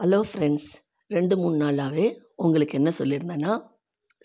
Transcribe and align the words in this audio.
Hello 0.00 0.18
friends 0.28 0.66
ரெண்டு 1.06 1.34
மூணு 1.36 1.56
நாளாகவே 1.56 2.06
உங்களுக்கு 2.36 2.74
என்ன 2.78 2.90
சொல்லியிருந்தேன்னா 2.98 3.52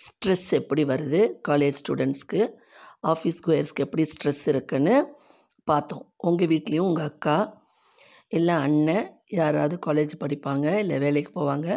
ஸ்ட்ரெஸ் 0.05 0.50
எப்படி 0.51 0.83
வருது? 0.83 1.20
காலேஜ் 1.50 1.78
ஸ்டூடெண்ட்ஸ்க்கு 1.82 2.42
ஆஃபீஸ் 3.11 3.37
கோயர்ஸ்க்கு 3.45 3.83
எப்படி 3.85 4.03
ஸ்ட்ரெஸ் 4.13 4.42
இருக்குன்னு 4.45 4.95
பார்த்தோம். 5.63 6.13
உங்கள் 6.17 6.47
வீட்லேயும் 6.47 6.87
உங்கள் 6.89 7.05
அக்கா 7.05 7.63
இல்லை 8.27 8.55
அண்ணன் 8.55 9.21
யாராவது 9.27 9.77
காலேஜ் 9.86 10.15
படிப்பாங்க 10.23 10.65
இல்லை 10.77 10.97
வேலைக்கு 10.99 11.31
போவாங்க 11.39 11.68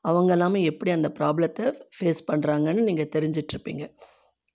அவங்க 0.00 0.32
எல்லாமே 0.32 0.62
எப்படி 0.62 0.90
அந்த 0.90 1.10
ப்ராப்ளத்தை 1.18 1.64
ஃபேஸ் 1.96 2.22
பண்ணுறாங்கன்னு 2.32 2.86
நீங்கள் 2.88 3.12
தெரிஞ்சிட்ருப்பீங்க. 3.16 3.94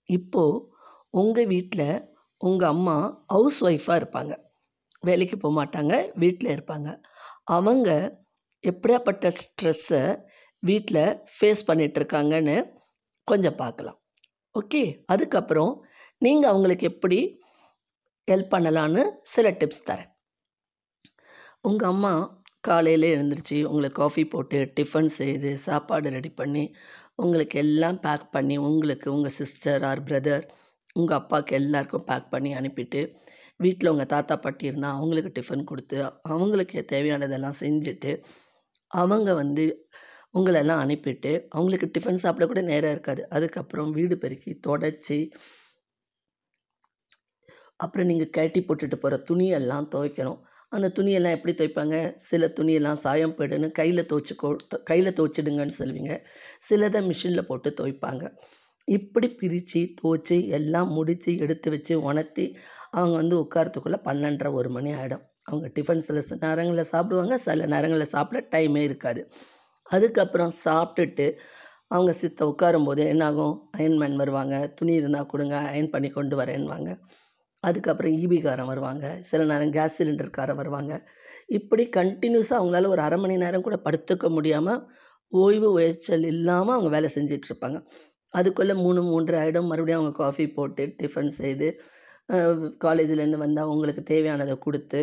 இப்போது 0.04 0.64
உங்கள் 1.10 1.46
வீட்டில் 1.46 2.14
உங்கள் 2.38 2.68
அம்மா 2.68 3.24
ஹவுஸ் 3.26 3.60
ஒய்ஃபாக 3.64 4.00
இருப்பாங்க. 4.02 4.32
வேலைக்கு 5.00 5.36
போக 5.36 5.52
மாட்டாங்க 5.60 5.92
வீட்டில் 6.14 6.54
இருப்பாங்க. 6.56 6.88
அவங்க 7.44 7.90
எப்படியாப்பட்ட 8.64 9.32
ஸ்ட்ரெஸ்ஸை 9.40 10.02
வீட்டில் 10.62 11.04
ஃபேஸ் 11.34 11.62
பண்ணிகிட்ருக்காங்கன்னு 11.68 12.56
கொஞ்சம் 13.28 13.58
பார்க்கலாம். 13.62 13.98
ஓகே 14.54 14.82
அதுக்கப்புறம் 15.12 15.72
நீங்கள் 16.22 16.50
அவங்களுக்கு 16.52 16.84
எப்படி 16.92 17.18
ஹெல்ப் 18.28 18.52
பண்ணலான்னு 18.54 19.02
சில 19.34 19.48
டிப்ஸ் 19.60 19.86
தரேன். 19.90 20.10
உங்கள் 21.60 21.90
அம்மா 21.92 22.12
காலையில் 22.60 23.06
எழுந்திரிச்சு 23.14 23.58
உங்களுக்கு 23.70 23.98
காஃபி 24.02 24.22
போட்டு 24.24 24.58
டிஃபன் 24.78 25.10
செய்து 25.18 25.50
சாப்பாடு 25.66 26.08
ரெடி 26.16 26.30
பண்ணி 26.40 26.64
உங்களுக்கு 27.16 27.56
எல்லாம் 27.64 27.98
பேக் 28.06 28.26
பண்ணி 28.30 28.56
உங்களுக்கு 28.68 29.08
உங்கள் 29.16 29.36
சிஸ்டர் 29.38 29.84
ஆர் 29.90 30.02
பிரதர் 30.08 30.44
உங்கள் 30.96 31.18
அப்பாவுக்கு 31.20 31.54
எல்லாருக்கும் 31.60 32.06
பேக் 32.10 32.30
பண்ணி 32.30 32.50
அனுப்பிட்டு 32.60 33.00
வீட்டில் 33.56 33.90
உங்கள் 33.92 34.10
தாத்தா 34.14 34.34
பாட்டி 34.36 34.64
இருந்தால் 34.70 34.96
அவங்களுக்கு 34.96 35.30
டிஃபன் 35.38 35.64
கொடுத்து 35.64 35.98
அவங்களுக்கு 36.34 36.78
தேவையானதெல்லாம் 36.92 37.60
செஞ்சுட்டு 37.60 38.12
அவங்க 38.90 39.34
வந்து 39.34 39.64
உங்களெல்லாம் 40.34 40.82
அனுப்பிட்டு 40.84 41.46
அவங்களுக்கு 41.48 41.90
டிஃபன் 41.94 42.14
சாப்பிட 42.14 42.46
கூட 42.46 42.60
நேரம் 42.60 42.90
இருக்காது. 42.90 43.28
அதுக்கப்புறம் 43.28 43.90
வீடு 43.90 44.18
பெருக்கி 44.18 44.58
தொடச்சி 44.68 45.30
அப்புறம் 47.76 48.06
நீங்கள் 48.06 48.30
கட்டி 48.30 48.60
போட்டுட்டு 48.62 48.96
போகிற 48.96 49.16
துணியெல்லாம் 49.30 49.88
துவைக்கணும். 49.94 50.40
அந்த 50.68 50.92
துணியெல்லாம் 50.96 51.36
எப்படி 51.36 51.54
துவைப்பாங்க? 51.54 52.16
சில 52.16 52.46
துணியெல்லாம் 52.46 52.92
சாயம் 52.92 53.36
போயிடுன்னு 53.38 53.70
கையில் 53.70 54.06
துவைச்சிக்கோ 54.06 54.56
கையில் 54.84 55.12
துவைச்சிடுங்கன்னு 55.12 55.78
சொல்லுவீங்க. 55.78 56.24
சிலதை 56.70 57.00
மிஷினில் 57.10 57.48
போட்டு 57.50 57.70
துவைப்பாங்க. 57.80 58.24
இப்படி 58.88 59.28
பிரித்து 59.30 59.94
துவைச்சி 60.00 60.48
எல்லாம் 60.48 60.88
முடித்து 60.88 61.36
எடுத்து 61.38 61.70
வச்சு 61.70 62.02
உணர்த்தி 62.02 62.56
அவங்க 62.90 63.16
வந்து 63.16 63.36
உட்காரத்துக்குள்ளே 63.44 64.00
பன்னெண்டரை 64.04 64.52
ஒரு 64.52 64.70
மணி 64.70 64.92
ஆகிடும் 64.94 65.24
அவங்க 65.50 65.66
டிஃபன் 65.76 66.04
சில 66.08 66.20
நேரங்களில் 66.46 66.90
சாப்பிடுவாங்க 66.92 67.36
சில 67.46 67.66
நேரங்களில் 67.74 68.12
சாப்பிட 68.14 68.40
டைமே 68.54 68.82
இருக்காது. 68.88 69.22
அதுக்கப்புறம் 69.86 70.52
சாப்பிட்டுட்டு 70.64 71.26
அவங்க 71.94 72.12
சித்த 72.20 72.40
உட்காரும்போது 72.50 73.02
என்னாகும்? 73.12 73.54
அயன்மேன் 73.78 74.18
வருவாங்க. 74.22 74.54
துணி 74.78 74.92
இருந்தால் 75.00 75.30
கொடுங்க 75.32 75.56
அயன் 75.72 75.92
பண்ணி 75.94 76.08
கொண்டு 76.16 76.34
வரேன்வாங்க 76.40 76.90
அதுக்கப்புறம் 77.64 78.16
ஈபிக்காரன் 78.22 78.70
வருவாங்க. 78.70 79.06
சில 79.28 79.44
நேரம் 79.50 79.72
கேஸ் 79.76 79.96
சிலிண்டர்காரன் 79.98 80.58
வருவாங்க. 80.60 80.92
இப்படி 81.58 81.84
கண்டினியூஸாக 81.96 82.58
அவங்களால 82.60 82.90
ஒரு 82.94 83.02
அரை 83.06 83.18
மணி 83.22 83.36
நேரம் 83.44 83.64
கூட 83.66 83.76
படுத்துக்க 83.86 84.28
முடியாமல் 84.36 84.82
ஓய்வு 85.32 85.68
உழைச்சல் 85.76 86.26
இல்லாமல் 86.32 86.74
அவங்க 86.76 86.90
வேலை 86.96 87.08
செஞ்சிட்ருப்பாங்க. 87.16 87.78
அதுக்குள்ளே 88.38 88.74
மூணு 88.84 89.00
மூன்று 89.10 89.34
ஆகிடும் 89.40 89.68
மறுபடியும் 89.70 90.00
அவங்க 90.00 90.14
காஃபி 90.22 90.44
போட்டு 90.56 90.84
டிஃபன் 91.02 91.32
செய்து 91.40 91.68
காலேஜிலேருந்து 92.84 93.42
வந்தால் 93.44 93.66
அவங்களுக்கு 93.66 94.02
தேவையானதை 94.10 94.56
கொடுத்து 94.66 95.00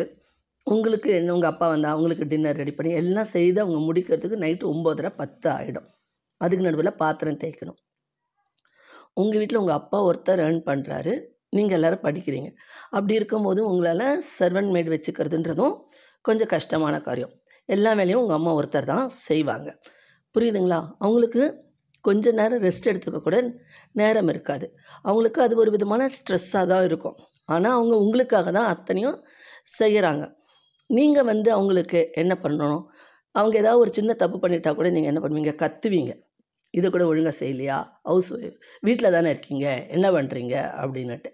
உங்களுக்கு 0.74 1.08
என்ன 1.18 1.34
உங்கள் 1.34 1.50
அப்பா 1.52 1.66
வந்தால் 1.72 1.94
அவங்களுக்கு 1.94 2.24
டின்னர் 2.30 2.58
ரெடி 2.60 2.72
பண்ணி 2.76 2.92
எல்லாம் 3.00 3.28
செய்து 3.34 3.58
அவங்க 3.64 3.80
முடிக்கிறதுக்கு 3.88 4.36
நைட்டு 4.44 4.64
ஒம்போதரை 4.70 5.10
பத்து 5.20 5.46
ஆகிடும் 5.56 5.88
அதுக்கு 6.40 6.64
நடுவில் 6.66 6.98
பாத்திரம் 7.02 7.40
தேய்க்கணும். 7.42 7.78
உங்கள் 9.20 9.40
வீட்டில் 9.40 9.60
உங்கள் 9.60 9.78
அப்பா 9.80 9.98
ஒருத்தர் 10.08 10.40
ஏர்ன் 10.46 10.62
பண்ணுறாரு 10.68 11.12
நீங்கள் 11.56 11.76
எல்லோரும் 11.78 12.02
படிக்கிறீங்க. 12.06 12.48
அப்படி 12.96 13.14
இருக்கும்போது 13.18 13.60
உங்களால் 13.70 14.06
சர்வன் 14.36 14.70
மேட் 14.74 14.90
வச்சுக்கிறதுன்றதும் 14.94 15.74
கொஞ்சம் 16.28 16.50
கஷ்டமான 16.54 16.94
காரியம். 17.06 17.32
எல்லா 17.68 17.92
வேலையும் 18.00 18.22
உங்கள் 18.22 18.38
அம்மா 18.38 18.52
ஒருத்தர் 18.58 18.90
தான் 18.92 19.06
செய்வாங்க. 19.26 19.68
புரியுதுங்களா? 20.34 20.80
அவங்களுக்கு 21.04 21.44
கொஞ்ச 22.08 22.32
நேரம் 22.40 22.62
ரெஸ்ட் 22.66 22.90
எடுத்துக்க 22.90 23.20
கூட 23.26 23.36
நேரம் 24.00 24.30
இருக்காது. 24.32 24.66
அவங்களுக்கு 25.06 25.40
அது 25.46 25.54
ஒரு 25.62 25.70
விதமான 25.76 26.08
ஸ்ட்ரெஸ்ஸாக 26.16 26.66
தான் 26.72 26.84
இருக்கும். 26.88 27.16
ஆனால் 27.54 27.76
அவங்க 27.78 27.94
உங்களுக்காக 28.04 28.50
தான் 28.58 28.70
அத்தனையும் 28.74 29.18
செய்கிறாங்க 29.78 30.24
நீங்கள் 30.90 31.28
வந்து 31.32 31.48
அவங்களுக்கு 31.56 32.00
என்ன 32.22 32.32
பண்ணணும்? 32.42 32.84
அவங்க 33.34 33.54
ஏதாவது 33.62 33.82
ஒரு 33.84 33.90
சின்ன 33.92 34.10
தப்பு 34.22 34.36
பண்ணிட்டா 34.42 34.70
கூட 34.74 34.88
நீங்கள் 34.90 35.10
என்ன 35.12 35.20
பண்ணுவீங்க? 35.24 35.54
கத்துவீங்க. 35.62 36.12
இதை 36.74 36.86
கூட 36.90 37.04
ஒழுங்காக 37.10 37.34
செய்யலையா? 37.40 37.78
ஹவுஸ் 38.10 38.30
வீட்டில் 38.86 39.14
தானே 39.16 39.28
இருக்கீங்க? 39.34 39.66
என்ன 39.96 40.06
பண்ணுறீங்க 40.16 40.54
அப்படின்னுட்டு. 40.82 41.30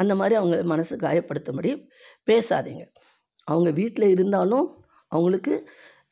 அந்த 0.00 0.12
மாதிரி 0.14 0.34
அவங்க 0.40 0.56
மனசு 0.72 0.94
காயப்படுத்தும்படி 0.96 1.70
பேசாதீங்க. 2.28 2.82
அவங்க 3.48 3.70
வீட்டில் 3.80 4.12
இருந்தாலும் 4.14 4.66
அவங்களுக்கு 5.12 5.54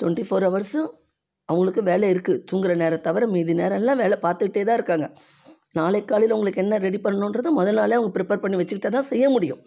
டுவெண்ட்டி 0.00 0.25
ஃபோர் 0.28 0.47
ஹவர்ஸும் 0.49 0.91
அவங்களுக்கு 1.49 1.82
வேலை 1.91 2.06
இருக்குது 2.15 2.43
தூங்குற 2.49 2.72
நேரம் 2.82 3.05
தவிர 3.06 3.26
மீதி 3.34 3.53
நேரம்லாம் 3.60 4.00
வேலை 4.03 4.16
பார்த்துக்கிட்டே 4.25 4.65
தான் 4.69 4.78
இருக்காங்க. 4.81 5.06
நாளை 5.78 6.00
காலையில் 6.05 6.34
உங்களுக்கு 6.37 6.62
என்ன 6.65 6.78
ரெடி 6.84 6.99
பண்ணணுன்றதை 7.05 7.50
முதல் 7.59 7.78
நாளே 7.81 7.97
அவங்க 7.99 8.12
ப்ரிப்பேர் 8.16 8.43
பண்ணி 8.43 8.59
வச்சுக்கிட்டே 8.60 8.91
தான் 8.97 9.09
செய்ய 9.12 9.26
முடியும். 9.34 9.60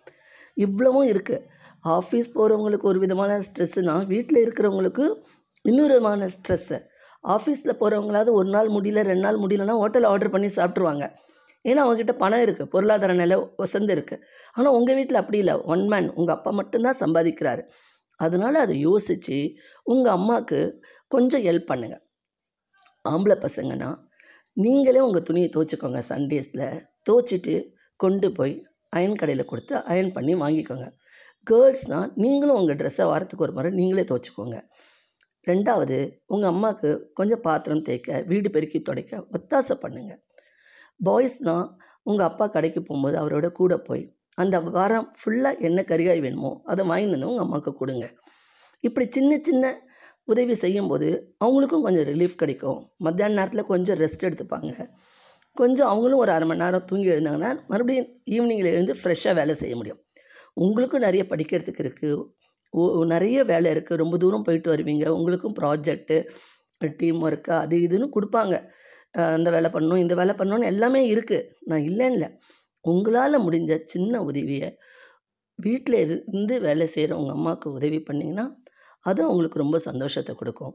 இவ்வளவும் 0.65 1.09
இருக்குது 1.13 1.43
ஆஃபீஸ் 1.85 2.29
போகிறவங்களுக்கு 2.37 2.85
ஒரு 2.91 2.99
விதமான 3.03 3.37
ஸ்ட்ரெஸ்ஸுனா 3.47 3.95
வீட்டில் 4.13 4.43
இருக்கிறவங்களுக்கு 4.45 5.05
இன்னொரு 5.65 5.93
விதமான 5.93 6.27
ஸ்ட்ரெஸ்ஸு. 6.35 6.77
ஆஃபீஸில் 7.23 7.79
போகிறவங்களாவது 7.81 8.31
ஒரு 8.39 8.49
நாள் 8.55 8.69
முடியல 8.75 9.01
ரெண்டு 9.09 9.25
நாள் 9.27 9.39
முடியலன்னா 9.43 9.75
ஹோட்டலில் 9.81 10.09
ஆர்டர் 10.11 10.33
பண்ணி 10.35 10.49
சாப்பிட்ருவாங்க 10.57 11.05
ஏன்னா 11.65 11.81
அவங்கக்கிட்ட 11.83 12.13
பணம் 12.21 12.43
இருக்குது 12.45 12.69
பொருளாதார 12.73 13.13
நிலை 13.13 13.35
வசந்து 13.63 13.93
இருக்குது 13.95 14.23
ஆனால் 14.55 14.75
உங்கள் 14.77 14.97
வீட்டில் 14.99 15.19
அப்படி 15.21 15.37
இல்லை. 15.43 15.55
ஒன் 15.73 15.83
மேன் 15.91 16.07
உங்கள் 16.19 16.35
அப்பா 16.35 16.51
மட்டும்தான் 16.59 16.99
சம்பாதிக்கிறாரு. 17.01 17.63
அதனால் 18.19 18.57
அதை 18.63 18.75
யோசித்து 18.79 19.37
உங்கள் 19.85 20.15
அம்மாவுக்கு 20.17 20.59
கொஞ்சம் 21.07 21.43
ஹெல்ப் 21.47 21.69
பண்ணுங்கள் 21.71 22.03
ஆம்பளை 23.05 23.37
பசங்கன்னா 23.45 23.89
நீங்களே 24.57 24.99
உங்கள் 25.07 25.25
துணியை 25.27 25.49
துவச்சிக்கோங்க 25.55 26.01
சண்டேஸில் 26.09 26.65
துவச்சிட்டு 27.09 27.55
கொண்டு 27.99 28.27
போய் 28.31 28.55
அயன் 28.89 29.17
கடையில் 29.21 29.49
கொடுத்து 29.51 29.75
அயன் 29.91 30.11
பண்ணி 30.15 30.33
வாங்கிக்கோங்க. 30.35 30.87
கேர்ள்ஸ்னால் 31.49 32.09
நீங்களும் 32.15 32.57
உங்கள் 32.59 32.75
ட்ரெஸ்ஸை 32.75 33.05
வாரத்துக்கு 33.05 33.45
ஒரு 33.45 33.53
முறை 33.53 33.69
நீங்களே 33.71 34.03
துவச்சிக்கோங்க. 34.03 34.57
ரெண்டாவது 35.47 35.97
உங்கள் 36.25 36.49
அம்மாவுக்கு 36.49 36.89
கொஞ்சம் 37.13 37.41
பாத்திரம் 37.41 37.81
தேய்க்க 37.81 38.23
வீடு 38.27 38.49
பெருக்கி 38.49 38.81
துடைக்க 38.81 39.21
ஒத்தாசை 39.37 39.75
பண்ணுங்கள் 39.83 40.19
பாய்ஸ்னால் 41.05 41.65
உங்கள் 42.03 42.27
அப்பா 42.27 42.47
கடைக்கு 42.47 42.81
போகும்போது 42.81 43.15
அவரோட 43.21 43.51
கூட 43.51 43.77
போய் 43.77 44.03
அந்த 44.33 44.59
வாரம் 44.59 45.07
ஃபுல்லாக 45.19 45.59
என்ன 45.59 45.79
கறிகாய் 45.81 46.21
வேணுமோ 46.25 46.51
அதை 46.63 46.81
வாங்கிட்டு 46.85 47.15
வந்து 47.15 47.29
உங்கள் 47.31 47.45
அம்மாவுக்கு 47.45 47.73
கொடுங்க. 47.73 48.05
இப்படி 48.79 49.05
சின்ன 49.09 49.39
சின்ன 49.41 49.65
உதவி 50.23 50.55
செய்யும்போது 50.55 51.35
அவங்களுக்கும் 51.45 51.85
கொஞ்சம் 51.87 52.07
ரிலீஃப் 52.11 52.35
கிடைக்கும். 52.35 52.79
மத்தியான 52.97 53.33
நேரத்தில் 53.33 53.65
கொஞ்சம் 53.65 53.97
ரெஸ்ட் 53.97 54.25
எடுத்துப்பாங்க. 54.27 54.73
கொஞ்சம் 55.55 55.87
அவங்களும் 55.87 56.17
ஒரு 56.17 56.31
அரை 56.31 56.47
மணி 56.47 56.63
நேரம் 56.63 56.85
தூங்கி 56.85 57.09
எழுந்தாங்கன்னா 57.09 57.51
மறுபடியும் 57.67 58.09
ஈவினிங்கில் 58.35 58.73
எழுந்து 58.75 58.95
ஃப்ரெஷ்ஷாக 59.03 59.33
வேலை 59.33 59.55
செய்ய 59.55 59.75
முடியும். 59.75 60.01
உங்களுக்கும் 60.57 61.05
நிறைய 61.07 61.23
படிக்கிறதுக்கு 61.31 61.83
இருக்குது 61.85 62.23
ஓ 62.73 62.81
நிறைய 63.13 63.37
வேலை 63.51 63.69
இருக்குது 63.75 64.01
ரொம்ப 64.03 64.15
தூரம் 64.23 64.45
போயிட்டு 64.47 64.69
வருவீங்க. 64.73 65.05
உங்களுக்கும் 65.17 65.55
ப்ராஜெக்ட்டு 65.59 66.17
டீம் 66.99 67.19
ஒர்க்கு 67.25 67.53
அது 67.63 67.75
இதுன்னு 67.87 68.07
கொடுப்பாங்க. 68.15 68.55
அந்த 69.37 69.49
வேலை 69.55 69.69
பண்ணணும் 69.73 70.01
இந்த 70.03 70.13
வேலை 70.19 70.33
பண்ணணும்னு 70.39 70.69
எல்லாமே 70.73 71.01
இருக்குது 71.13 71.47
நான் 71.69 71.85
இல்லைன்னு 71.89 72.17
இல்லை 72.17 72.29
உங்களால் 72.85 73.43
முடிஞ்ச 73.45 73.71
சின்ன 73.93 74.21
உதவியை 74.29 74.69
வீட்டில் 75.59 75.97
இருந்து 76.03 76.53
வேலை 76.67 76.85
செய்கிற 76.93 77.17
உங்கள் 77.21 77.35
அம்மாவுக்கு 77.37 77.67
உதவி 77.77 77.99
பண்ணிங்கன்னா 78.07 78.45
அது 79.05 79.19
அவங்களுக்கு 79.27 79.61
ரொம்ப 79.63 79.77
சந்தோஷத்தை 79.87 80.33
கொடுக்கும். 80.41 80.73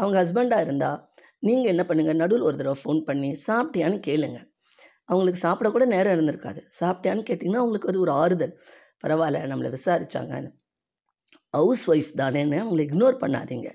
அவங்க 0.00 0.16
ஹஸ்பண்டாக 0.22 0.66
இருந்தால் 0.66 0.98
நீங்கள் 1.46 1.72
என்ன 1.72 1.82
பண்ணுங்கள் 1.88 2.20
நடுவில் 2.22 2.46
ஒரு 2.48 2.56
தடவை 2.60 2.78
ஃபோன் 2.82 3.00
பண்ணி 3.08 3.30
சாப்பிட்டியான்னு 3.46 3.98
கேளுங்கள் 4.08 4.46
அவங்களுக்கு 5.10 5.40
சாப்பிட 5.46 5.68
கூட 5.74 5.84
நேரம் 5.94 6.14
இருந்திருக்காது. 6.16 6.60
சாப்பிட்டியான்னு 6.80 7.26
கேட்டிங்கன்னா 7.30 7.60
அவங்களுக்கு 7.62 7.90
அது 7.92 8.00
ஒரு 8.04 8.12
ஆறுதல். 8.22 8.54
பரவாயில்ல 9.04 9.38
நம்மளை 9.52 9.70
விசாரித்தாங்கன்னு 9.76 10.50
ஹவுஸ் 11.58 11.84
ஒய்ஃப் 11.92 12.12
தானேன்னு 12.20 12.58
அவங்களை 12.64 12.82
இக்னோர் 12.88 13.16
பண்ணாதீங்க. 13.22 13.68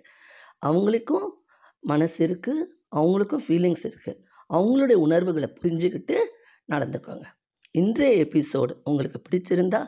அவங்களுக்கும் 0.68 1.28
மனசு 1.92 2.20
இருக்குது 2.28 2.64
அவங்களுக்கும் 3.00 3.44
ஃபீலிங்ஸ் 3.48 3.86
இருக்குது 3.90 4.20
அவங்களுடைய 4.56 4.98
உணர்வுகளை 5.06 5.50
புரிஞ்சுக்கிட்டு 5.62 6.18
நடந்துக்கோங்க. 6.74 7.26
இன்றைய 7.82 8.24
எபிசோடு 8.26 8.74
உங்களுக்கு 8.90 9.20
பிடிச்சிருந்தா 9.28 9.82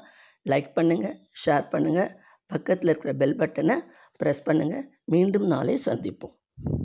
லைக் 0.51 0.69
பண்ணுங்கள் 0.77 1.15
ஷேர் 1.43 1.65
பண்ணுங்கள் 1.73 2.11
பக்கத்தில் 2.51 2.89
இருக்கிற 2.91 3.13
பெல் 3.21 3.39
பட்டனை 3.41 3.75
ப்ரெஸ் 4.19 4.45
பண்ணுங்கள் 4.47 4.85
மீண்டும் 5.13 5.47
நாளை 5.53 5.75
சந்திப்போம். 5.85 6.35